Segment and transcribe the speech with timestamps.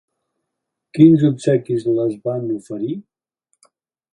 [0.97, 2.99] Quins obsequis les van oferir?